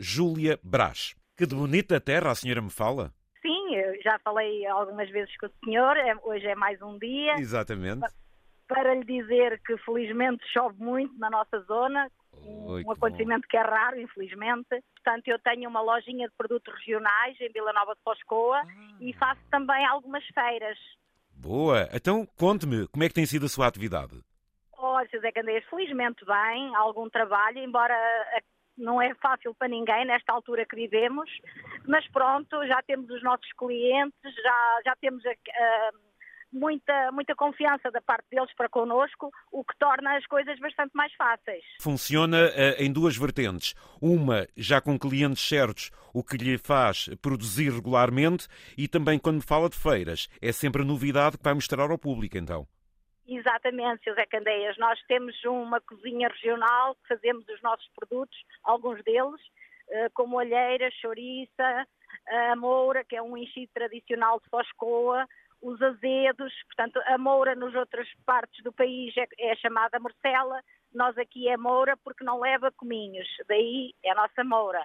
Júlia 0.00 0.58
Brás. 0.62 1.14
Que 1.36 1.46
de 1.46 1.54
bonita 1.54 2.00
terra 2.00 2.30
a 2.30 2.34
senhora 2.34 2.62
me 2.62 2.70
fala. 2.70 3.12
Sim, 3.42 3.74
eu 3.76 4.02
já 4.02 4.18
falei 4.20 4.66
algumas 4.66 5.08
vezes 5.10 5.36
com 5.36 5.46
o 5.46 5.50
senhor, 5.64 5.96
é- 5.96 6.16
hoje 6.22 6.46
é 6.46 6.54
mais 6.54 6.80
um 6.82 6.98
dia, 6.98 7.34
Exatamente. 7.38 8.00
para 8.66 8.94
lhe 8.94 9.04
dizer 9.04 9.60
que 9.64 9.76
felizmente 9.78 10.42
chove 10.52 10.82
muito 10.82 11.16
na 11.18 11.28
nossa 11.30 11.60
zona, 11.60 12.10
Oi, 12.32 12.80
um 12.80 12.84
que 12.84 12.90
acontecimento 12.92 13.46
que 13.48 13.56
é 13.56 13.62
raro, 13.62 14.00
infelizmente. 14.00 14.68
Portanto, 14.94 15.28
eu 15.28 15.38
tenho 15.38 15.68
uma 15.68 15.80
lojinha 15.82 16.28
de 16.28 16.34
produtos 16.36 16.72
regionais 16.74 17.38
em 17.40 17.50
Vila 17.52 17.72
Nova 17.72 17.94
de 17.94 18.00
Foscoa 18.02 18.62
e 19.00 19.12
faço 19.14 19.40
também 19.50 19.84
algumas 19.86 20.24
feiras. 20.26 20.78
Boa. 21.34 21.88
Então, 21.92 22.26
conte-me, 22.38 22.86
como 22.88 23.02
é 23.04 23.08
que 23.08 23.14
tem 23.14 23.26
sido 23.26 23.46
a 23.46 23.48
sua 23.48 23.66
atividade? 23.66 24.18
Olha. 24.76 25.08
Zé 25.20 25.32
Candeias, 25.32 25.64
felizmente 25.70 26.24
bem, 26.26 26.74
algum 26.76 27.08
trabalho, 27.08 27.58
embora 27.58 27.94
não 28.80 29.00
é 29.00 29.14
fácil 29.14 29.54
para 29.54 29.68
ninguém 29.68 30.04
nesta 30.04 30.32
altura 30.32 30.66
que 30.66 30.76
vivemos, 30.76 31.30
mas 31.86 32.06
pronto, 32.08 32.66
já 32.66 32.82
temos 32.82 33.08
os 33.10 33.22
nossos 33.22 33.50
clientes, 33.52 34.34
já, 34.42 34.80
já 34.86 34.96
temos 35.00 35.24
a- 35.26 35.30
a- 35.30 35.90
muita, 36.52 37.12
muita 37.12 37.34
confiança 37.36 37.90
da 37.92 38.00
parte 38.00 38.26
deles 38.30 38.52
para 38.56 38.68
connosco, 38.68 39.30
o 39.52 39.64
que 39.64 39.76
torna 39.78 40.16
as 40.16 40.26
coisas 40.26 40.58
bastante 40.58 40.90
mais 40.94 41.12
fáceis. 41.14 41.62
Funciona 41.80 42.38
eh, 42.54 42.82
em 42.84 42.92
duas 42.92 43.16
vertentes. 43.16 43.74
Uma, 44.02 44.48
já 44.56 44.80
com 44.80 44.98
clientes 44.98 45.46
certos, 45.46 45.90
o 46.12 46.24
que 46.24 46.36
lhe 46.36 46.58
faz 46.58 47.08
produzir 47.22 47.70
regularmente, 47.72 48.48
e 48.76 48.88
também 48.88 49.18
quando 49.18 49.42
fala 49.46 49.68
de 49.68 49.76
feiras, 49.76 50.28
é 50.42 50.50
sempre 50.50 50.82
a 50.82 50.84
novidade 50.84 51.38
que 51.38 51.44
vai 51.44 51.54
mostrar 51.54 51.88
ao 51.90 51.98
público, 51.98 52.36
então. 52.36 52.66
Exatamente. 53.30 54.12
Zé 54.12 54.26
Candeias. 54.26 54.76
Nós 54.76 55.00
temos 55.06 55.34
uma 55.44 55.80
cozinha 55.80 56.28
regional, 56.28 56.96
fazemos 57.08 57.48
os 57.48 57.62
nossos 57.62 57.88
produtos, 57.94 58.36
alguns 58.64 59.02
deles, 59.04 59.40
eh, 59.88 60.08
como 60.12 60.38
alheira, 60.38 60.90
chouriça, 61.00 61.86
a 62.26 62.56
moura, 62.56 63.04
que 63.04 63.14
é 63.14 63.22
um 63.22 63.36
enchido 63.36 63.70
tradicional 63.72 64.40
de 64.40 64.48
Foscoa, 64.50 65.26
os 65.62 65.80
azedos, 65.80 66.52
portanto, 66.66 67.00
a 67.06 67.18
moura 67.18 67.54
nas 67.54 67.74
outras 67.74 68.08
partes 68.26 68.62
do 68.64 68.72
país 68.72 69.14
é, 69.16 69.26
é 69.38 69.54
chamada 69.56 70.00
morcela, 70.00 70.60
nós 70.92 71.16
aqui 71.18 71.48
é 71.48 71.56
moura 71.56 71.96
porque 72.02 72.24
não 72.24 72.40
leva 72.40 72.72
cominhos, 72.72 73.28
daí 73.46 73.92
é 74.04 74.10
a 74.10 74.14
nossa 74.14 74.42
moura. 74.42 74.84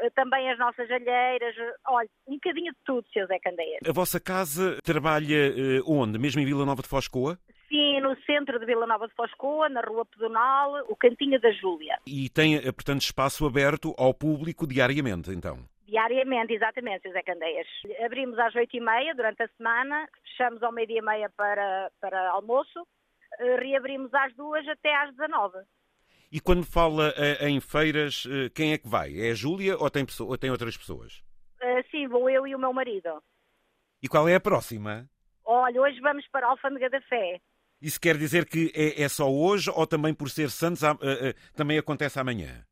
Eh, 0.00 0.10
Também 0.10 0.50
as 0.50 0.58
nossas 0.58 0.90
alheiras, 0.90 1.54
olha, 1.86 2.08
um 2.26 2.34
bocadinho 2.34 2.72
de 2.72 2.78
tudo, 2.84 3.06
Sr. 3.12 3.26
Zé 3.26 3.38
Candeias. 3.38 3.80
A 3.88 3.92
vossa 3.92 4.20
casa 4.20 4.78
trabalha 4.84 5.48
eh, 5.48 5.80
onde? 5.86 6.18
Mesmo 6.18 6.40
em 6.40 6.44
Vila 6.44 6.66
Nova 6.66 6.82
de 6.82 6.88
Foscoa? 6.88 7.38
Sim, 7.68 8.00
no 8.00 8.16
centro 8.22 8.58
de 8.60 8.66
Vila 8.66 8.86
Nova 8.86 9.08
de 9.08 9.14
Foscoa, 9.14 9.68
na 9.68 9.80
Rua 9.80 10.04
Pedonal, 10.06 10.84
o 10.88 10.94
Cantinho 10.96 11.40
da 11.40 11.50
Júlia. 11.50 11.98
E 12.06 12.28
tem, 12.30 12.56
eh, 12.56 12.72
portanto, 12.72 13.00
espaço 13.02 13.44
aberto 13.46 13.94
ao 13.98 14.14
público 14.14 14.66
diariamente, 14.66 15.30
então? 15.30 15.58
Diariamente, 15.86 16.52
exatamente, 16.52 17.08
José 17.08 17.22
Candeias. 17.22 17.66
Abrimos 18.04 18.38
às 18.38 18.54
oito 18.54 18.76
e 18.76 18.80
meia 18.80 19.14
durante 19.14 19.42
a 19.42 19.48
semana, 19.56 20.08
fechamos 20.22 20.62
ao 20.62 20.72
meio-dia 20.72 20.98
e 20.98 21.02
meia 21.02 21.30
para, 21.36 21.90
para 22.00 22.30
almoço, 22.30 22.86
eh, 23.40 23.56
reabrimos 23.56 24.12
às 24.14 24.34
duas 24.36 24.66
até 24.68 24.94
às 24.94 25.10
19. 25.16 25.58
E 26.30 26.40
quando 26.40 26.64
fala 26.64 27.12
eh, 27.16 27.48
em 27.48 27.60
feiras, 27.60 28.24
quem 28.54 28.72
é 28.72 28.78
que 28.78 28.88
vai? 28.88 29.18
É 29.20 29.30
a 29.30 29.34
Júlia 29.34 29.76
ou 29.78 29.90
tem, 29.90 30.04
pessoa- 30.04 30.30
ou 30.30 30.38
tem 30.38 30.50
outras 30.50 30.76
pessoas? 30.76 31.22
Eh, 31.60 31.82
Sim, 31.90 32.06
vou 32.08 32.28
eu 32.30 32.46
e 32.46 32.54
o 32.54 32.58
meu 32.58 32.72
marido. 32.72 33.22
E 34.02 34.08
qual 34.08 34.28
é 34.28 34.34
a 34.36 34.40
próxima? 34.40 35.08
Olha, 35.44 35.80
hoje 35.80 36.00
vamos 36.00 36.26
para 36.28 36.46
a 36.46 36.50
Alfândega 36.50 36.90
da 36.90 37.00
Fé. 37.02 37.40
Isso 37.80 38.00
quer 38.00 38.16
dizer 38.16 38.46
que 38.46 38.72
é, 38.74 39.02
é 39.02 39.08
só 39.08 39.30
hoje 39.30 39.70
ou 39.70 39.86
também 39.86 40.14
por 40.14 40.30
ser 40.30 40.50
Santos 40.50 40.82
eh, 40.82 40.96
eh, 41.02 41.34
também 41.54 41.78
acontece 41.78 42.18
amanhã? 42.18 42.64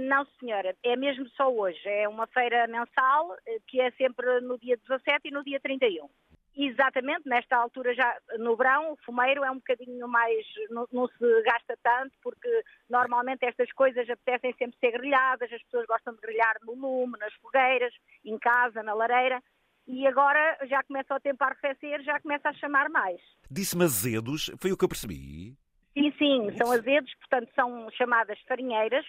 Não, 0.00 0.26
senhora, 0.38 0.74
é 0.82 0.96
mesmo 0.96 1.28
só 1.30 1.52
hoje. 1.52 1.80
É 1.84 2.08
uma 2.08 2.26
feira 2.26 2.66
mensal 2.66 3.36
que 3.66 3.80
é 3.80 3.90
sempre 3.92 4.40
no 4.40 4.58
dia 4.58 4.76
17 4.76 5.28
e 5.28 5.30
no 5.30 5.42
dia 5.44 5.60
31. 5.60 6.08
Exatamente, 6.56 7.28
nesta 7.28 7.56
altura 7.56 7.92
já 7.94 8.16
no 8.38 8.56
verão, 8.56 8.92
o 8.92 8.96
fumeiro 9.04 9.42
é 9.42 9.50
um 9.50 9.56
bocadinho 9.56 10.06
mais, 10.06 10.46
não, 10.70 10.86
não 10.92 11.08
se 11.08 11.42
gasta 11.42 11.76
tanto, 11.82 12.12
porque 12.22 12.48
normalmente 12.88 13.44
estas 13.44 13.72
coisas 13.72 14.08
apetecem 14.08 14.54
sempre 14.56 14.78
ser 14.78 14.92
grelhadas, 14.92 15.52
as 15.52 15.62
pessoas 15.64 15.84
gostam 15.86 16.14
de 16.14 16.20
grelhar 16.20 16.54
no 16.62 16.74
lume, 16.74 17.18
nas 17.18 17.34
fogueiras, 17.34 17.92
em 18.24 18.38
casa, 18.38 18.84
na 18.84 18.94
lareira, 18.94 19.42
e 19.86 20.06
agora 20.06 20.58
já 20.68 20.82
começa 20.82 21.14
o 21.14 21.20
tempo 21.20 21.42
a 21.44 21.48
arrefecer, 21.48 22.02
já 22.02 22.20
começa 22.20 22.48
a 22.48 22.54
chamar 22.54 22.88
mais. 22.88 23.20
Disse-me 23.50 23.84
azedos, 23.84 24.50
foi 24.58 24.72
o 24.72 24.76
que 24.76 24.84
eu 24.84 24.88
percebi. 24.88 25.56
Sim, 25.92 26.12
sim, 26.18 26.56
são 26.56 26.72
azedos, 26.72 27.12
portanto 27.20 27.50
são 27.54 27.88
chamadas 27.92 28.38
farinheiras, 28.48 29.04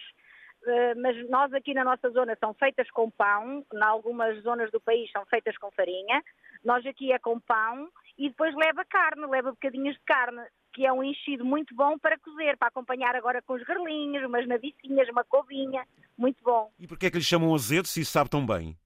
eh, 0.66 0.94
mas 0.94 1.28
nós 1.28 1.52
aqui 1.52 1.74
na 1.74 1.84
nossa 1.84 2.08
zona 2.10 2.36
são 2.38 2.54
feitas 2.54 2.88
com 2.90 3.10
pão, 3.10 3.64
em 3.72 3.82
algumas 3.82 4.40
zonas 4.42 4.70
do 4.70 4.80
país 4.80 5.10
são 5.10 5.24
feitas 5.26 5.56
com 5.58 5.70
farinha, 5.72 6.22
nós 6.64 6.84
aqui 6.86 7.12
é 7.12 7.18
com 7.18 7.40
pão 7.40 7.88
e 8.18 8.28
depois 8.28 8.54
leva 8.54 8.84
carne, 8.84 9.26
leva 9.26 9.50
bocadinhos 9.50 9.96
de 9.96 10.02
carne, 10.04 10.42
que 10.72 10.86
é 10.86 10.92
um 10.92 11.02
enchido 11.02 11.44
muito 11.44 11.74
bom 11.74 11.98
para 11.98 12.18
cozer, 12.18 12.56
para 12.56 12.68
acompanhar 12.68 13.16
agora 13.16 13.40
com 13.42 13.54
os 13.54 13.62
garlinhos, 13.64 14.24
umas 14.24 14.46
navicinhas, 14.46 15.08
uma 15.08 15.24
covinha, 15.24 15.84
muito 16.16 16.42
bom. 16.44 16.70
E 16.78 16.86
porquê 16.86 17.06
é 17.06 17.10
que 17.10 17.16
lhe 17.16 17.24
chamam 17.24 17.54
azedos 17.54 17.90
se 17.90 18.00
isso 18.00 18.12
sabe 18.12 18.30
tão 18.30 18.46
bem? 18.46 18.76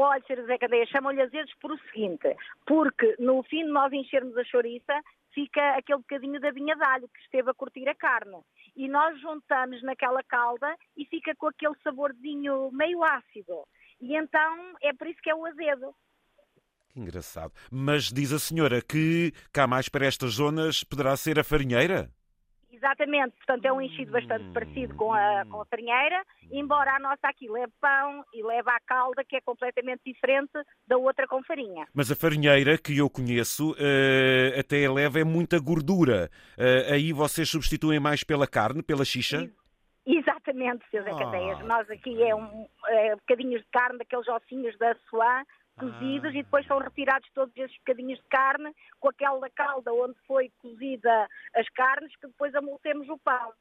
Olha, 0.00 0.22
Sr. 0.28 0.46
Zé 0.46 0.58
Cadeia, 0.58 0.86
chamam-lhe 0.86 1.20
azedos 1.20 1.52
por 1.60 1.72
o 1.72 1.78
seguinte, 1.90 2.36
porque 2.64 3.16
no 3.18 3.42
fim 3.42 3.64
de 3.64 3.72
nós 3.72 3.92
enchermos 3.92 4.36
a 4.36 4.44
chouriça, 4.44 5.02
fica 5.34 5.76
aquele 5.76 5.98
bocadinho 5.98 6.40
da 6.40 6.52
vinha 6.52 6.76
de 6.76 6.84
alho 6.84 7.08
que 7.08 7.20
esteve 7.20 7.50
a 7.50 7.54
curtir 7.54 7.88
a 7.88 7.96
carne. 7.96 8.38
E 8.76 8.88
nós 8.88 9.20
juntamos 9.20 9.82
naquela 9.82 10.22
calda 10.22 10.72
e 10.96 11.04
fica 11.04 11.34
com 11.34 11.48
aquele 11.48 11.74
saborzinho 11.82 12.70
meio 12.72 13.02
ácido. 13.02 13.66
E 14.00 14.14
então 14.14 14.76
é 14.82 14.92
por 14.92 15.08
isso 15.08 15.20
que 15.20 15.30
é 15.30 15.34
o 15.34 15.44
azedo. 15.44 15.92
Que 16.90 17.00
engraçado. 17.00 17.52
Mas 17.68 18.12
diz 18.12 18.32
a 18.32 18.38
senhora 18.38 18.80
que 18.80 19.32
cá 19.52 19.66
mais 19.66 19.88
para 19.88 20.06
estas 20.06 20.34
zonas 20.34 20.84
poderá 20.84 21.16
ser 21.16 21.40
a 21.40 21.44
farinheira? 21.44 22.08
Exatamente, 22.78 23.34
portanto 23.38 23.64
é 23.64 23.72
um 23.72 23.80
enchido 23.80 24.12
bastante 24.12 24.44
parecido 24.52 24.94
com 24.94 25.12
a, 25.12 25.44
com 25.46 25.60
a 25.60 25.64
farinheira, 25.64 26.22
embora 26.52 26.94
a 26.94 27.00
nossa 27.00 27.26
aqui 27.26 27.48
leve 27.48 27.72
pão 27.80 28.24
e 28.32 28.40
leva 28.40 28.70
a 28.70 28.80
calda, 28.86 29.24
que 29.24 29.34
é 29.34 29.40
completamente 29.40 30.02
diferente 30.06 30.52
da 30.86 30.96
outra 30.96 31.26
com 31.26 31.42
farinha. 31.42 31.86
Mas 31.92 32.12
a 32.12 32.14
farinheira 32.14 32.78
que 32.78 32.96
eu 32.96 33.10
conheço 33.10 33.74
eh, 33.80 34.54
até 34.60 34.88
leva 34.88 35.18
é 35.18 35.24
muita 35.24 35.58
gordura. 35.58 36.30
Eh, 36.56 36.92
aí 36.92 37.12
vocês 37.12 37.48
substituem 37.48 37.98
mais 37.98 38.22
pela 38.22 38.46
carne, 38.46 38.80
pela 38.80 39.04
xixa? 39.04 39.50
Exatamente, 40.06 40.84
Sr. 40.90 41.02
Zé 41.02 41.10
Ah. 41.10 41.62
Nós 41.64 41.90
aqui 41.90 42.22
é, 42.22 42.34
um, 42.34 42.66
é 42.86 43.16
bocadinhos 43.16 43.60
de 43.60 43.68
carne, 43.72 43.98
daqueles 43.98 44.28
ossinhos 44.28 44.78
da 44.78 44.94
suã, 45.10 45.42
cozidos, 45.78 46.30
Ah. 46.34 46.38
e 46.38 46.42
depois 46.42 46.66
são 46.66 46.78
retirados 46.78 47.28
todos 47.34 47.56
esses 47.56 47.76
bocadinhos 47.78 48.18
de 48.18 48.24
carne, 48.28 48.72
com 49.00 49.08
aquela 49.08 49.48
calda 49.50 49.92
onde 49.92 50.16
foi 50.26 50.50
cozida 50.58 51.28
as 51.54 51.68
carnes, 51.70 52.14
que 52.16 52.26
depois 52.26 52.54
amoltemos 52.54 53.08
o 53.08 53.18
pão. 53.18 53.52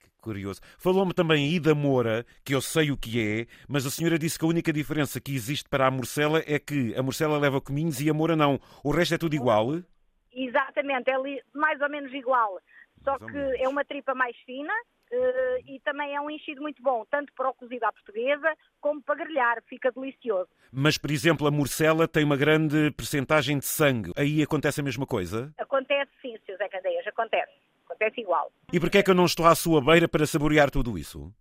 Que 0.00 0.10
curioso. 0.20 0.60
Falou-me 0.78 1.12
também 1.12 1.44
aí 1.44 1.60
da 1.60 1.74
moura, 1.74 2.24
que 2.44 2.54
eu 2.54 2.60
sei 2.60 2.90
o 2.90 2.96
que 2.96 3.20
é, 3.20 3.46
mas 3.68 3.84
a 3.86 3.90
senhora 3.90 4.18
disse 4.18 4.38
que 4.38 4.44
a 4.44 4.48
única 4.48 4.72
diferença 4.72 5.20
que 5.20 5.34
existe 5.34 5.68
para 5.68 5.86
a 5.86 5.90
morcela 5.90 6.42
é 6.46 6.58
que 6.58 6.94
a 6.96 7.02
morcela 7.02 7.38
leva 7.38 7.60
cominhos 7.60 8.00
e 8.00 8.08
a 8.08 8.14
moura 8.14 8.36
não. 8.36 8.58
O 8.84 8.90
resto 8.90 9.14
é 9.14 9.18
tudo 9.18 9.34
igual? 9.34 9.66
Exatamente, 10.32 11.10
é 11.10 11.16
mais 11.54 11.80
ou 11.80 11.90
menos 11.90 12.12
igual. 12.12 12.58
Só 13.02 13.18
que 13.18 13.38
é 13.62 13.68
uma 13.68 13.84
tripa 13.84 14.14
mais 14.14 14.36
fina 14.44 14.72
eh, 15.10 15.60
e 15.66 15.80
também 15.80 16.14
é 16.14 16.20
um 16.20 16.30
enchido 16.30 16.60
muito 16.60 16.82
bom, 16.82 17.04
tanto 17.10 17.32
para 17.34 17.48
o 17.48 17.54
cozido 17.54 17.84
à 17.84 17.92
portuguesa 17.92 18.54
como 18.80 19.02
para 19.02 19.24
grelhar, 19.24 19.62
fica 19.66 19.90
delicioso. 19.90 20.48
Mas, 20.72 20.98
por 20.98 21.10
exemplo, 21.10 21.46
a 21.46 21.50
morcela 21.50 22.06
tem 22.06 22.24
uma 22.24 22.36
grande 22.36 22.90
percentagem 22.92 23.58
de 23.58 23.64
sangue. 23.64 24.12
Aí 24.16 24.42
acontece 24.42 24.80
a 24.80 24.84
mesma 24.84 25.06
coisa? 25.06 25.52
Acontece 25.58 26.10
sim, 26.20 26.36
Sr. 26.46 26.56
Zé 26.58 26.68
Candeias, 26.68 27.06
acontece. 27.06 27.52
Acontece 27.86 28.20
igual. 28.20 28.52
E 28.72 28.78
porquê 28.78 28.98
é 28.98 29.02
que 29.02 29.10
eu 29.10 29.14
não 29.14 29.24
estou 29.24 29.46
à 29.46 29.54
sua 29.54 29.82
beira 29.82 30.06
para 30.06 30.26
saborear 30.26 30.70
tudo 30.70 30.98
isso? 30.98 31.32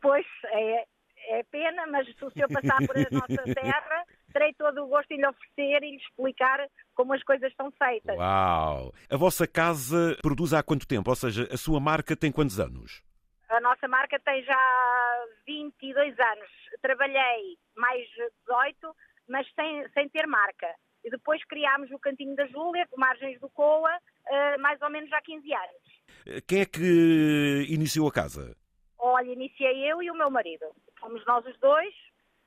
Pois, 0.00 0.26
é, 0.44 0.84
é 1.28 1.42
pena, 1.44 1.86
mas 1.86 2.06
se 2.06 2.24
o 2.24 2.30
senhor 2.30 2.48
passar 2.48 2.78
por 2.86 2.96
a 2.96 3.06
nossa 3.10 3.54
terra, 3.54 4.04
terei 4.36 4.52
todo 4.52 4.84
o 4.84 4.86
gosto 4.86 5.10
em 5.12 5.16
lhe 5.16 5.26
oferecer 5.26 5.82
e 5.82 5.90
lhe 5.92 5.96
explicar 5.96 6.68
como 6.94 7.14
as 7.14 7.22
coisas 7.22 7.50
são 7.56 7.70
feitas. 7.72 8.14
Uau! 8.16 8.92
A 9.10 9.16
vossa 9.16 9.46
casa 9.46 10.14
produz 10.20 10.52
há 10.52 10.62
quanto 10.62 10.86
tempo? 10.86 11.08
Ou 11.08 11.16
seja, 11.16 11.48
a 11.50 11.56
sua 11.56 11.80
marca 11.80 12.14
tem 12.14 12.30
quantos 12.30 12.60
anos? 12.60 13.02
A 13.48 13.60
nossa 13.60 13.88
marca 13.88 14.20
tem 14.20 14.44
já 14.44 15.24
22 15.46 16.18
anos. 16.18 16.50
Trabalhei 16.82 17.56
mais 17.76 18.06
18, 18.46 18.94
mas 19.28 19.46
sem, 19.54 19.88
sem 19.94 20.08
ter 20.10 20.26
marca. 20.26 20.68
E 21.02 21.08
depois 21.08 21.42
criámos 21.44 21.90
o 21.90 21.98
Cantinho 21.98 22.36
da 22.36 22.46
Júlia, 22.46 22.86
com 22.90 23.00
margens 23.00 23.40
do 23.40 23.48
Coa, 23.50 23.96
eh, 24.28 24.58
mais 24.58 24.82
ou 24.82 24.90
menos 24.90 25.10
há 25.12 25.20
15 25.22 25.54
anos. 25.54 26.42
Quem 26.46 26.60
é 26.60 26.66
que 26.66 27.66
iniciou 27.70 28.08
a 28.08 28.12
casa? 28.12 28.54
Olha, 28.98 29.32
iniciei 29.32 29.90
eu 29.90 30.02
e 30.02 30.10
o 30.10 30.14
meu 30.16 30.30
marido. 30.30 30.66
Fomos 30.98 31.24
nós 31.24 31.46
os 31.46 31.56
dois, 31.60 31.94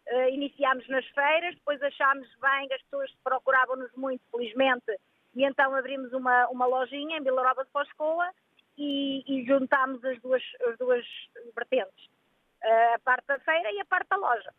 eh, 0.10 0.32
iniciámos 0.32 0.88
nas 0.90 1.06
feiras, 1.08 1.56
depois 1.56 1.82
achámos 1.82 2.28
bem 2.42 2.68
que 2.68 2.74
as 2.74 2.82
pessoas 2.84 3.12
procuravam-nos 3.24 3.92
muito, 3.96 4.22
felizmente, 4.32 4.92
e 5.36 5.44
então 5.44 5.74
abrimos 5.76 6.12
uma, 6.14 6.48
uma 6.50 6.66
lojinha 6.66 7.18
em 7.18 7.24
Vila 7.24 7.44
Nova 7.44 7.64
de 7.64 7.72
Foscoa 7.72 8.30
e, 8.78 9.24
e 9.28 9.46
juntámos 9.46 10.04
as 10.04 10.20
duas, 10.22 10.42
as 10.68 10.78
duas 10.78 11.06
vertentes. 11.56 12.10
a 12.96 13.00
parte 13.04 13.28
da 13.28 13.40
feira 13.40 13.72
e 13.72 13.80
a 13.80 13.86
parte 13.86 14.10
da 14.10 14.18
loja. 14.18 14.52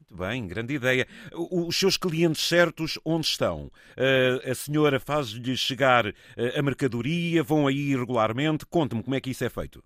Muito 0.00 0.16
bem, 0.16 0.48
grande 0.48 0.74
ideia. 0.74 1.06
Os 1.32 1.78
seus 1.78 1.96
clientes 1.96 2.42
certos 2.42 2.98
onde 3.04 3.26
estão? 3.26 3.70
A 4.50 4.54
senhora 4.54 4.98
faz-lhes 4.98 5.60
chegar 5.60 6.06
a 6.56 6.62
mercadoria? 6.62 7.44
Vão 7.44 7.66
aí 7.66 7.94
regularmente? 7.94 8.66
Conte-me 8.66 9.04
como 9.04 9.14
é 9.14 9.20
que 9.20 9.30
isso 9.30 9.44
é 9.44 9.50
feito. 9.50 9.84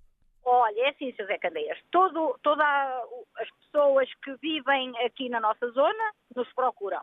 É 0.84 0.90
assim, 0.90 1.14
José 1.18 1.38
Candeias. 1.38 1.78
Todo, 1.90 2.38
todas 2.42 2.66
as 3.38 3.50
pessoas 3.52 4.06
que 4.22 4.34
vivem 4.36 4.94
aqui 4.98 5.30
na 5.30 5.40
nossa 5.40 5.66
zona 5.70 6.12
nos 6.36 6.52
procuram. 6.52 7.02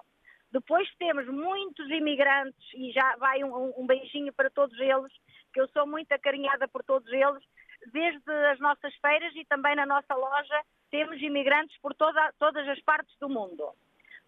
Depois 0.52 0.88
temos 1.00 1.26
muitos 1.26 1.90
imigrantes 1.90 2.64
e 2.76 2.92
já 2.92 3.16
vai 3.16 3.44
um, 3.44 3.74
um 3.76 3.88
beijinho 3.88 4.32
para 4.34 4.52
todos 4.52 4.80
eles, 4.80 5.12
que 5.52 5.60
eu 5.60 5.68
sou 5.70 5.88
muito 5.88 6.12
acarinhada 6.12 6.68
por 6.68 6.84
todos 6.84 7.12
eles, 7.12 7.44
desde 7.92 8.32
as 8.52 8.60
nossas 8.60 8.94
feiras 8.98 9.36
e 9.36 9.44
também 9.46 9.76
na 9.76 9.88
nossa 9.88 10.14
loja 10.14 10.62
temos 10.92 11.20
imigrantes 11.20 11.76
por 11.82 11.96
toda, 11.96 12.32
todas 12.38 12.68
as 12.68 12.80
partes 12.82 13.18
do 13.18 13.30
mundo. 13.30 13.68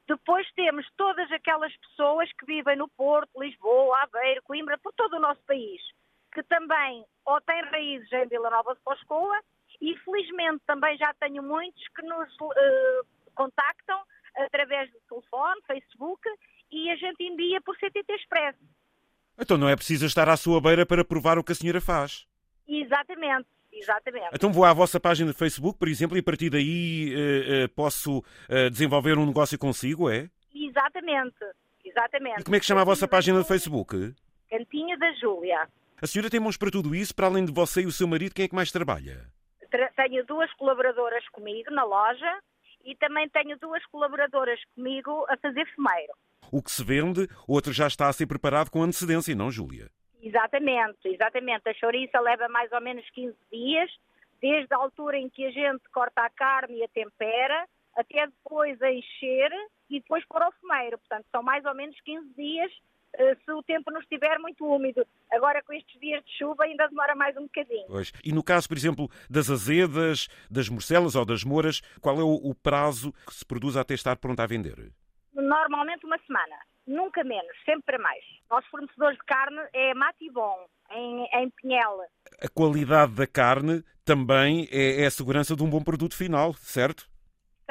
Depois 0.08 0.52
temos 0.54 0.84
todas 0.98 1.32
aquelas 1.32 1.76
pessoas 1.78 2.28
que 2.34 2.46
vivem 2.48 2.76
no 2.76 2.90
Porto, 2.90 3.40
Lisboa, 3.40 4.02
Aveiro, 4.02 4.42
Coimbra, 4.42 4.80
por 4.80 4.94
todo 4.94 5.18
o 5.18 5.20
nosso 5.20 5.44
país, 5.44 5.80
que 6.34 6.44
também 6.44 7.06
ou 7.26 7.40
têm 7.42 7.62
raízes 7.62 8.12
em 8.12 8.28
Vila 8.28 8.50
Nova 8.50 8.74
de 8.76 8.82
Foscoa 8.82 9.40
e 9.82 9.98
felizmente 10.00 10.62
também 10.66 10.98
já 10.98 11.14
tenho 11.20 11.42
muitos 11.44 11.84
que 11.96 12.02
nos 12.04 12.34
uh, 12.42 13.06
contactam 13.36 14.00
através 14.36 14.92
do 14.92 15.00
telefone, 15.08 15.62
Facebook 15.68 16.22
e 16.72 16.90
a 16.90 16.96
gente 16.96 17.24
envia 17.24 17.62
por 17.62 17.76
CTT 17.78 18.14
Express. 18.14 18.56
Então 19.38 19.58
não 19.58 19.70
é 19.70 19.76
preciso 19.76 20.06
estar 20.06 20.28
à 20.28 20.36
sua 20.36 20.60
beira 20.60 20.86
para 20.86 21.06
provar 21.06 21.38
o 21.38 21.44
que 21.44 21.52
a 21.52 21.56
senhora 21.56 21.80
faz. 21.80 22.28
Exatamente. 22.68 23.48
Exatamente. 23.72 24.30
Então 24.34 24.54
vou 24.54 24.66
à 24.66 24.72
vossa 24.72 25.00
página 25.00 25.32
de 25.32 25.38
Facebook, 25.38 25.80
por 25.80 25.88
exemplo, 25.88 26.16
e 26.16 26.20
a 26.20 26.24
partir 26.24 26.48
daí 26.52 27.12
uh, 27.16 27.66
uh, 27.66 27.70
posso 27.70 28.24
desenvolver 28.72 29.18
um 29.18 29.26
negócio 29.26 29.58
consigo, 29.58 30.12
é? 30.12 30.30
Exatamente, 30.54 31.44
exatamente. 31.84 32.42
E 32.42 32.44
como 32.44 32.56
é 32.56 32.60
que 32.60 32.66
chama 32.68 32.82
a 32.82 32.86
vossa 32.86 33.08
página 33.08 33.42
de 33.42 33.48
Facebook? 33.48 34.14
Cantinha 34.48 34.96
da 35.00 35.12
Júlia. 35.14 35.68
A 36.04 36.06
senhora 36.06 36.30
tem 36.30 36.38
mãos 36.38 36.58
para 36.58 36.70
tudo 36.70 36.94
isso? 36.94 37.16
Para 37.16 37.28
além 37.28 37.46
de 37.46 37.54
você 37.54 37.84
e 37.84 37.86
o 37.86 37.92
seu 37.92 38.06
marido, 38.06 38.36
quem 38.36 38.44
é 38.44 38.48
que 38.50 38.54
mais 38.54 38.74
trabalha? 38.74 39.26
Tenho 39.96 40.26
duas 40.26 40.52
colaboradoras 40.56 41.26
comigo 41.30 41.72
na 41.72 41.86
loja 41.86 42.40
e 42.84 42.94
também 42.98 43.30
tenho 43.30 43.58
duas 43.58 43.82
colaboradoras 43.86 44.60
comigo 44.76 45.26
a 45.30 45.38
fazer 45.38 45.66
fumeiro. 45.74 46.12
O 46.52 46.62
que 46.62 46.70
se 46.70 46.84
vende, 46.84 47.26
outro 47.48 47.72
já 47.72 47.88
está 47.88 48.10
a 48.10 48.12
ser 48.12 48.28
preparado 48.28 48.70
com 48.70 48.84
antecedência, 48.84 49.34
não, 49.34 49.50
Júlia? 49.50 49.90
Exatamente, 50.22 51.08
exatamente. 51.08 51.70
A 51.70 51.74
chouriça 51.74 52.20
leva 52.20 52.50
mais 52.50 52.70
ou 52.74 52.82
menos 52.82 53.10
15 53.12 53.38
dias, 53.50 53.90
desde 54.42 54.74
a 54.74 54.78
altura 54.80 55.18
em 55.18 55.30
que 55.30 55.46
a 55.46 55.52
gente 55.52 55.88
corta 55.94 56.26
a 56.26 56.30
carne 56.30 56.80
e 56.80 56.84
a 56.84 56.90
tempera, 56.90 57.66
até 57.96 58.28
depois 58.28 58.82
a 58.82 58.92
encher 58.92 59.52
e 59.90 60.02
depois 60.02 60.26
pôr 60.26 60.42
ao 60.42 60.52
fumeiro. 60.60 60.98
Portanto, 60.98 61.26
são 61.32 61.42
mais 61.42 61.64
ou 61.64 61.74
menos 61.74 61.96
15 62.02 62.28
dias 62.36 62.74
se 63.46 63.52
o 63.52 63.64
tempo 63.64 63.92
não 63.92 64.02
estiver 64.02 64.38
muito 64.40 64.66
úmido. 64.66 65.06
Agora, 65.32 65.62
com 65.64 65.74
estes 65.74 66.00
dias 66.00 66.24
de 66.26 66.38
chuva, 66.38 66.64
ainda 66.64 66.88
demora 66.88 67.16
mais 67.16 67.36
um 67.38 67.44
bocadinho. 67.44 67.86
Pois. 67.88 68.12
E 68.24 68.32
no 68.32 68.44
caso, 68.44 68.68
por 68.68 68.78
exemplo, 68.78 69.10
das 69.30 69.50
azedas, 69.50 70.28
das 70.50 70.70
morcelas 70.70 71.16
ou 71.16 71.26
das 71.26 71.44
mouras, 71.44 71.82
qual 72.02 72.20
é 72.20 72.24
o 72.24 72.54
prazo 72.56 73.14
que 73.28 73.34
se 73.34 73.46
produz 73.46 73.78
até 73.78 73.94
estar 73.94 74.18
pronto 74.18 74.40
a 74.40 74.46
vender? 74.46 74.92
Normalmente 75.34 76.06
uma 76.06 76.18
semana 76.26 76.56
nunca 76.88 77.24
menos, 77.24 77.52
sempre 77.66 77.84
para 77.84 78.00
mais. 78.00 78.24
Nossos 78.50 78.70
fornecedores 78.70 79.18
de 79.18 79.26
carne 79.26 79.62
é 79.74 79.94
Matibon, 79.94 80.68
em, 80.92 81.28
em 81.34 81.50
Pinhel. 81.50 82.02
A 82.42 82.48
qualidade 82.50 83.14
da 83.14 83.28
carne 83.28 83.84
também 84.06 84.68
é, 84.72 85.04
é 85.04 85.06
a 85.06 85.12
segurança 85.12 85.56
de 85.56 85.64
um 85.64 85.70
bom 85.70 85.82
produto 85.84 86.16
final, 86.16 86.54
certo? 86.56 87.10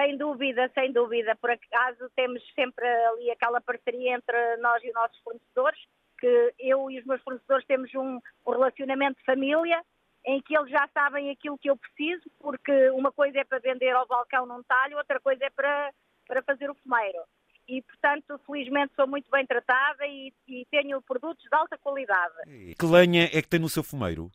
Sem 0.03 0.17
dúvida, 0.17 0.69
sem 0.75 0.93
dúvida. 0.93 1.37
Por 1.37 1.51
acaso 1.51 2.11
temos 2.17 2.43
sempre 2.55 2.85
ali 2.85 3.31
aquela 3.31 3.61
parceria 3.61 4.17
entre 4.17 4.57
nós 4.57 4.83
e 4.83 4.89
os 4.89 4.95
nossos 4.95 5.19
fornecedores, 5.23 5.79
que 6.19 6.55
eu 6.59 6.91
e 6.91 6.99
os 6.99 7.07
meus 7.07 7.23
fornecedores 7.23 7.65
temos 7.67 7.95
um, 7.95 8.19
um 8.45 8.51
relacionamento 8.51 9.19
de 9.21 9.25
família 9.25 9.81
em 10.27 10.43
que 10.43 10.57
eles 10.57 10.71
já 10.71 10.89
sabem 10.93 11.31
aquilo 11.31 11.57
que 11.57 11.71
eu 11.71 11.77
preciso, 11.77 12.29
porque 12.41 12.91
uma 12.91 13.13
coisa 13.13 13.39
é 13.39 13.45
para 13.45 13.61
vender 13.61 13.91
ao 13.91 14.07
balcão 14.07 14.45
num 14.45 14.63
talho, 14.65 14.97
outra 14.97 15.21
coisa 15.21 15.45
é 15.45 15.51
para, 15.51 15.93
para 16.27 16.43
fazer 16.43 16.69
o 16.69 16.75
fumeiro 16.75 17.23
e, 17.69 17.81
portanto, 17.83 18.41
felizmente 18.45 18.93
sou 18.97 19.07
muito 19.07 19.31
bem 19.31 19.47
tratada 19.47 20.05
e, 20.05 20.33
e 20.49 20.67
tenho 20.71 21.01
produtos 21.03 21.45
de 21.45 21.57
alta 21.57 21.79
qualidade. 21.79 22.35
Que 22.77 22.87
lenha 22.87 23.25
é 23.25 23.41
que 23.41 23.49
tem 23.49 23.61
no 23.61 23.69
seu 23.69 23.85
fumeiro? 23.85 24.31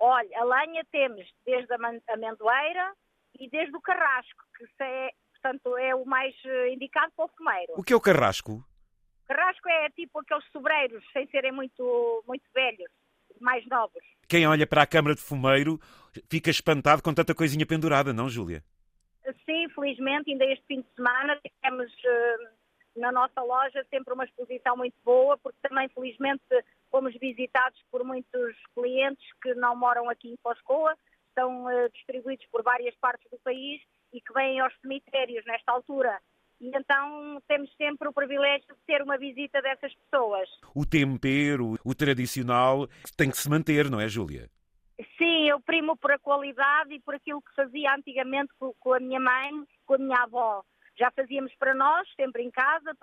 Olha, 0.00 0.40
a 0.40 0.44
lenha 0.44 0.84
temos 0.90 1.26
desde 1.44 1.72
a 1.72 1.76
amendoeira 2.14 2.94
e 3.38 3.48
desde 3.48 3.76
o 3.76 3.80
carrasco, 3.80 4.44
que 4.56 4.66
é, 4.82 5.10
portanto, 5.32 5.76
é 5.76 5.94
o 5.94 6.04
mais 6.04 6.34
eh, 6.44 6.72
indicado 6.72 7.12
para 7.16 7.24
o 7.24 7.28
fumeiro. 7.28 7.72
O 7.76 7.82
que 7.82 7.92
é 7.92 7.96
o 7.96 8.00
carrasco? 8.00 8.64
Carrasco 9.26 9.68
é 9.68 9.90
tipo 9.90 10.20
aqueles 10.20 10.44
sobreiros, 10.52 11.04
sem 11.12 11.26
serem 11.28 11.52
muito, 11.52 12.24
muito 12.26 12.44
velhos, 12.54 12.90
mais 13.40 13.66
novos. 13.66 14.02
Quem 14.28 14.46
olha 14.46 14.66
para 14.66 14.82
a 14.82 14.86
câmara 14.86 15.14
de 15.14 15.20
fumeiro 15.20 15.78
fica 16.30 16.50
espantado 16.50 17.02
com 17.02 17.12
tanta 17.12 17.34
coisinha 17.34 17.66
pendurada, 17.66 18.12
não, 18.12 18.28
Júlia? 18.28 18.62
Sim, 19.44 19.68
felizmente, 19.70 20.30
ainda 20.30 20.44
este 20.44 20.64
fim 20.66 20.80
de 20.80 20.88
semana 20.94 21.38
temos 21.62 21.92
uh, 21.92 23.00
na 23.00 23.10
nossa 23.10 23.42
loja 23.42 23.84
sempre 23.90 24.14
uma 24.14 24.24
exposição 24.24 24.76
muito 24.76 24.96
boa, 25.04 25.36
porque 25.38 25.58
também, 25.62 25.88
felizmente, 25.88 26.42
fomos 26.90 27.14
visitados 27.18 27.80
por 27.90 28.04
muitos 28.04 28.56
clientes 28.74 29.24
que 29.42 29.54
não 29.54 29.76
moram 29.76 30.08
aqui 30.08 30.30
em 30.30 30.36
Foscoa, 30.42 30.96
estão 31.36 31.66
uh, 31.66 31.90
distribuídos 31.92 32.46
por 32.50 32.62
várias 32.62 32.94
partes 32.96 33.30
do 33.30 33.38
país 33.38 33.82
e 34.12 34.20
que 34.20 34.32
vêm 34.32 34.58
aos 34.60 34.74
cemitérios 34.80 35.44
nesta 35.44 35.72
altura. 35.72 36.18
E 36.58 36.68
então 36.74 37.42
temos 37.46 37.70
sempre 37.76 38.08
o 38.08 38.12
privilégio 38.12 38.66
de 38.74 38.80
ter 38.86 39.02
uma 39.02 39.18
visita 39.18 39.60
dessas 39.60 39.92
pessoas. 39.94 40.48
O 40.74 40.86
tempero, 40.86 41.74
o 41.84 41.94
tradicional, 41.94 42.88
tem 43.16 43.30
que 43.30 43.36
se 43.36 43.50
manter, 43.50 43.90
não 43.90 44.00
é, 44.00 44.08
Júlia? 44.08 44.48
Sim, 45.18 45.50
eu 45.50 45.60
primo 45.60 45.94
por 45.96 46.12
a 46.12 46.18
qualidade 46.18 46.94
e 46.94 47.00
por 47.00 47.14
aquilo 47.14 47.42
que 47.42 47.54
fazia 47.54 47.94
antigamente 47.94 48.50
com 48.58 48.94
a 48.94 49.00
minha 49.00 49.20
mãe, 49.20 49.50
com 49.84 49.94
a 49.94 49.98
minha 49.98 50.22
avó. 50.22 50.62
Já 50.98 51.10
fazíamos 51.10 51.54
para 51.56 51.74
nós, 51.74 52.08
sempre 52.16 52.42
em 52.42 52.50
casa, 52.50 52.96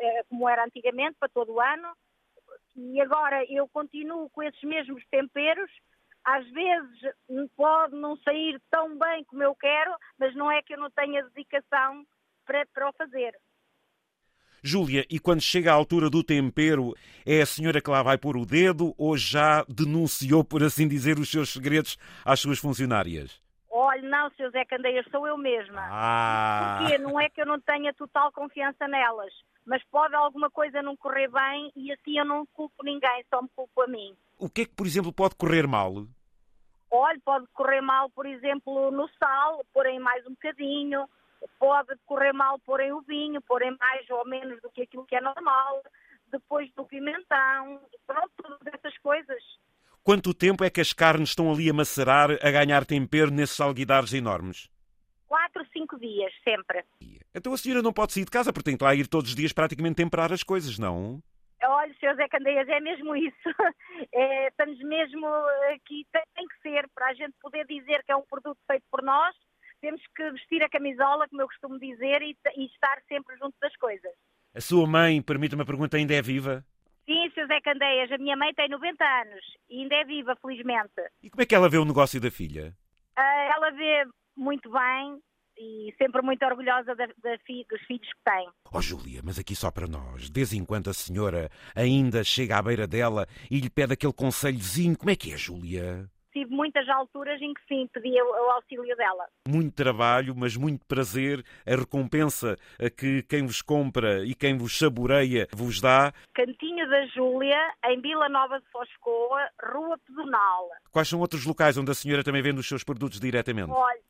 eh, 0.00 0.22
como 0.30 0.48
era 0.48 0.64
antigamente, 0.64 1.16
para 1.20 1.28
todo 1.28 1.52
o 1.52 1.60
ano. 1.60 1.92
E 2.74 2.98
agora 3.02 3.44
eu 3.50 3.68
continuo 3.68 4.30
com 4.30 4.42
esses 4.42 4.62
mesmos 4.62 5.04
temperos. 5.10 5.70
Às 6.26 6.44
vezes 6.50 7.14
pode 7.56 7.94
não 7.94 8.16
sair 8.16 8.60
tão 8.68 8.98
bem 8.98 9.24
como 9.24 9.44
eu 9.44 9.54
quero, 9.54 9.94
mas 10.18 10.34
não 10.34 10.50
é 10.50 10.60
que 10.60 10.74
eu 10.74 10.78
não 10.78 10.90
tenha 10.90 11.22
dedicação 11.22 12.04
para, 12.44 12.66
para 12.74 12.88
o 12.88 12.92
fazer. 12.94 13.32
Júlia, 14.60 15.06
e 15.08 15.20
quando 15.20 15.40
chega 15.40 15.70
à 15.70 15.74
altura 15.74 16.10
do 16.10 16.24
tempero, 16.24 16.92
é 17.24 17.40
a 17.40 17.46
senhora 17.46 17.80
que 17.80 17.88
lá 17.88 18.02
vai 18.02 18.18
pôr 18.18 18.36
o 18.36 18.44
dedo 18.44 18.92
ou 18.98 19.16
já 19.16 19.64
denunciou, 19.68 20.42
por 20.42 20.64
assim 20.64 20.88
dizer, 20.88 21.16
os 21.20 21.30
seus 21.30 21.52
segredos 21.52 21.96
às 22.24 22.40
suas 22.40 22.58
funcionárias? 22.58 23.40
Olha, 23.70 24.02
não, 24.02 24.28
Sr. 24.30 24.50
Zé 24.50 24.64
Candeias, 24.64 25.06
sou 25.12 25.28
eu 25.28 25.38
mesma. 25.38 25.86
Ah. 25.88 26.78
Porquê? 26.80 26.98
Não 26.98 27.20
é 27.20 27.28
que 27.28 27.40
eu 27.40 27.46
não 27.46 27.60
tenha 27.60 27.94
total 27.94 28.32
confiança 28.32 28.88
nelas, 28.88 29.32
mas 29.64 29.80
pode 29.84 30.16
alguma 30.16 30.50
coisa 30.50 30.82
não 30.82 30.96
correr 30.96 31.28
bem 31.28 31.70
e 31.76 31.92
assim 31.92 32.18
eu 32.18 32.24
não 32.24 32.44
culpo 32.46 32.82
ninguém, 32.82 33.24
só 33.30 33.40
me 33.40 33.48
culpo 33.54 33.82
a 33.82 33.86
mim. 33.86 34.16
O 34.38 34.50
que 34.50 34.62
é 34.62 34.64
que, 34.64 34.74
por 34.74 34.86
exemplo, 34.86 35.12
pode 35.12 35.36
correr 35.36 35.68
mal? 35.68 36.06
Olha, 36.90 37.20
pode 37.24 37.46
correr 37.52 37.80
mal, 37.80 38.08
por 38.10 38.26
exemplo, 38.26 38.90
no 38.90 39.08
sal, 39.18 39.64
porem 39.72 39.98
mais 39.98 40.24
um 40.26 40.30
bocadinho, 40.30 41.08
pode 41.58 41.94
correr 42.06 42.32
mal 42.32 42.58
porem 42.60 42.92
o 42.92 43.00
vinho, 43.02 43.40
porem 43.42 43.76
mais 43.78 44.08
ou 44.10 44.26
menos 44.26 44.60
do 44.62 44.70
que 44.70 44.82
aquilo 44.82 45.04
que 45.04 45.16
é 45.16 45.20
normal, 45.20 45.82
depois 46.30 46.72
do 46.74 46.84
pimentão, 46.84 47.80
pronto, 48.06 48.30
todas 48.36 48.74
essas 48.74 48.96
coisas. 48.98 49.42
Quanto 50.02 50.32
tempo 50.32 50.62
é 50.62 50.70
que 50.70 50.80
as 50.80 50.92
carnes 50.92 51.30
estão 51.30 51.50
ali 51.52 51.68
a 51.68 51.74
macerar, 51.74 52.30
a 52.30 52.50
ganhar 52.50 52.84
tempero 52.84 53.30
nesses 53.30 53.60
alguidares 53.60 54.12
enormes? 54.12 54.70
Quatro, 55.26 55.66
cinco 55.72 55.98
dias, 55.98 56.32
sempre. 56.44 56.84
Então 57.34 57.52
a 57.52 57.56
senhora 57.58 57.82
não 57.82 57.92
pode 57.92 58.12
sair 58.12 58.24
de 58.24 58.30
casa, 58.30 58.52
porque 58.52 58.70
tem 58.70 58.76
que 58.76 58.84
lá 58.84 58.94
ir 58.94 59.08
todos 59.08 59.30
os 59.30 59.36
dias 59.36 59.52
praticamente 59.52 59.96
temperar 59.96 60.32
as 60.32 60.44
coisas, 60.44 60.78
não? 60.78 61.20
Olha, 61.62 61.94
Sr. 61.94 62.16
Zé 62.16 62.28
Candeias, 62.28 62.68
é 62.68 62.80
mesmo 62.80 63.16
isso. 63.16 63.36
É, 64.12 64.48
estamos 64.48 64.78
mesmo 64.78 65.26
aqui, 65.74 66.06
tem 66.12 66.46
que 66.46 66.60
ser, 66.62 66.88
para 66.94 67.08
a 67.08 67.14
gente 67.14 67.34
poder 67.40 67.66
dizer 67.66 68.02
que 68.04 68.12
é 68.12 68.16
um 68.16 68.24
produto 68.28 68.58
feito 68.66 68.84
por 68.90 69.02
nós, 69.02 69.34
temos 69.80 70.00
que 70.14 70.30
vestir 70.32 70.62
a 70.62 70.68
camisola, 70.68 71.26
como 71.28 71.42
eu 71.42 71.46
costumo 71.46 71.78
dizer, 71.78 72.22
e, 72.22 72.36
e 72.56 72.66
estar 72.66 73.00
sempre 73.08 73.36
junto 73.36 73.54
das 73.60 73.74
coisas. 73.76 74.12
A 74.54 74.60
sua 74.60 74.86
mãe, 74.86 75.22
permita-me 75.22 75.62
a 75.62 75.66
pergunta, 75.66 75.96
ainda 75.96 76.14
é 76.14 76.22
viva? 76.22 76.64
Sim, 77.06 77.30
Sr. 77.30 77.46
Zé 77.46 77.60
Candeias, 77.60 78.10
a 78.12 78.18
minha 78.18 78.36
mãe 78.36 78.52
tem 78.54 78.68
90 78.68 79.04
anos 79.04 79.44
e 79.70 79.82
ainda 79.82 79.94
é 79.96 80.04
viva, 80.04 80.36
felizmente. 80.36 80.92
E 81.22 81.30
como 81.30 81.42
é 81.42 81.46
que 81.46 81.54
ela 81.54 81.68
vê 81.68 81.78
o 81.78 81.84
negócio 81.84 82.20
da 82.20 82.30
filha? 82.30 82.74
Uh, 83.18 83.52
ela 83.54 83.70
vê 83.70 84.04
muito 84.36 84.70
bem 84.70 85.20
e 85.58 85.94
sempre 85.98 86.22
muito 86.22 86.44
orgulhosa 86.44 86.94
da, 86.94 87.06
da 87.06 87.38
fi, 87.46 87.64
dos 87.68 87.80
filhos 87.82 88.08
que 88.08 88.30
tem. 88.30 88.48
Oh, 88.72 88.80
Júlia, 88.80 89.20
mas 89.24 89.38
aqui 89.38 89.54
só 89.54 89.70
para 89.70 89.86
nós. 89.86 90.30
De 90.30 90.32
vez 90.32 90.52
em 90.52 90.64
quando 90.64 90.90
a 90.90 90.94
senhora 90.94 91.50
ainda 91.74 92.22
chega 92.24 92.58
à 92.58 92.62
beira 92.62 92.86
dela 92.86 93.26
e 93.50 93.60
lhe 93.60 93.70
pede 93.70 93.94
aquele 93.94 94.12
conselhozinho. 94.12 94.96
Como 94.96 95.10
é 95.10 95.16
que 95.16 95.32
é, 95.32 95.36
Júlia? 95.36 96.08
tive 96.36 96.54
muitas 96.54 96.86
alturas 96.90 97.40
em 97.40 97.54
que 97.54 97.62
sim, 97.66 97.88
pedi 97.94 98.10
o 98.20 98.50
auxílio 98.50 98.94
dela. 98.94 99.26
Muito 99.48 99.74
trabalho, 99.74 100.34
mas 100.36 100.54
muito 100.54 100.84
prazer. 100.84 101.42
A 101.66 101.76
recompensa 101.76 102.58
que 102.98 103.22
quem 103.22 103.46
vos 103.46 103.62
compra 103.62 104.22
e 104.22 104.34
quem 104.34 104.58
vos 104.58 104.76
saboreia 104.78 105.48
vos 105.50 105.80
dá. 105.80 106.12
Cantinho 106.34 106.86
da 106.90 107.06
Júlia, 107.06 107.58
em 107.86 108.02
Vila 108.02 108.28
Nova 108.28 108.60
de 108.60 108.66
Foscoa, 108.70 109.48
Rua 109.72 109.98
Pedonal. 110.06 110.68
Quais 110.92 111.08
são 111.08 111.20
outros 111.20 111.46
locais 111.46 111.78
onde 111.78 111.90
a 111.90 111.94
senhora 111.94 112.22
também 112.22 112.42
vende 112.42 112.60
os 112.60 112.68
seus 112.68 112.84
produtos 112.84 113.18
diretamente? 113.18 113.70
Olha, 113.70 114.00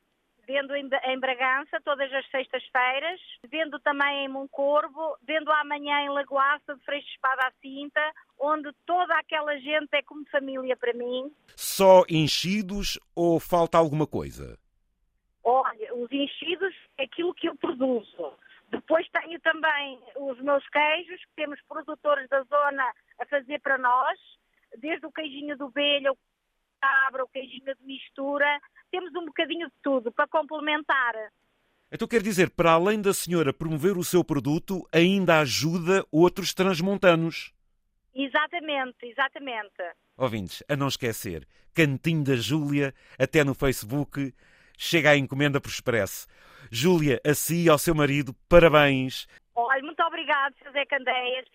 vendo 0.47 0.75
em 0.75 1.19
Bragança 1.19 1.81
todas 1.85 2.13
as 2.13 2.27
sextas-feiras, 2.31 3.21
vendo 3.49 3.79
também 3.81 4.25
em 4.25 4.29
Moncorvo, 4.29 5.17
vendo 5.23 5.51
amanhã 5.51 6.01
em 6.03 6.09
Lagoaça 6.09 6.75
de 6.75 6.85
Freixo 6.85 7.09
Espada 7.09 7.49
à 7.49 7.53
Cinta, 7.61 8.01
onde 8.39 8.71
toda 8.87 9.15
aquela 9.19 9.59
gente 9.59 9.89
é 9.93 10.03
como 10.03 10.25
família 10.31 10.77
para 10.77 10.93
mim. 10.93 11.33
Só 11.57 12.05
enchidos 12.09 12.99
ou 13.15 13.41
falta 13.41 13.77
alguma 13.77 14.07
coisa? 14.07 14.59
Olha, 15.43 15.95
os 15.95 16.11
enchidos 16.11 16.75
é 16.99 17.05
aquilo 17.05 17.35
que 17.35 17.49
eu 17.49 17.57
produzo. 17.57 18.33
Depois 18.69 19.09
tenho 19.11 19.41
também 19.41 20.01
os 20.17 20.41
meus 20.41 20.67
queijos, 20.69 21.21
que 21.21 21.35
temos 21.37 21.61
produtores 21.69 22.29
da 22.29 22.43
zona 22.43 22.93
a 23.21 23.27
fazer 23.27 23.61
para 23.61 23.79
nós, 23.79 24.19
desde 24.79 25.07
o 25.07 25.13
queijinho 25.13 25.57
do 25.57 25.69
belho, 25.71 26.13
o 26.13 26.19
cabra, 26.81 27.25
o 27.25 27.29
queijinho 27.29 27.75
de 27.75 27.85
mistura, 27.85 28.61
temos 28.91 29.15
um 29.15 29.27
bocadinho 29.27 29.67
de 29.69 29.75
tudo 29.83 30.13
para 30.13 30.27
complementar. 30.27 31.15
Então 31.91 32.09
quer 32.09 32.23
dizer, 32.23 32.51
para 32.51 32.73
além 32.73 33.01
da 33.01 33.15
senhora 33.15 33.53
promover 33.53 33.97
o 33.97 34.05
seu 34.05 34.25
produto, 34.25 34.87
ainda 34.93 35.41
ajuda 35.41 36.05
outros 36.11 36.53
transmontanos. 36.53 37.53
Exatamente, 38.15 39.07
exatamente. 39.07 39.83
Ouvintes, 40.17 40.63
a 40.69 40.75
não 40.75 40.89
esquecer, 40.89 41.47
Cantinho 41.75 42.25
da 42.25 42.35
Júlia, 42.35 42.95
até 43.19 43.45
no 43.45 43.55
Facebook, 43.55 44.33
chega 44.77 45.11
a 45.11 45.17
encomenda 45.17 45.61
por 45.61 45.69
expresso. 45.69 46.27
Júlia, 46.71 47.21
a 47.25 47.35
si 47.35 47.65
e 47.65 47.69
ao 47.69 47.79
seu 47.79 47.95
marido, 47.95 48.35
parabéns. 48.49 49.29
Olha, 49.55 49.83
muito 49.83 50.03
obrigado, 50.03 50.55
José 50.65 50.85
Candeias. 50.87 51.47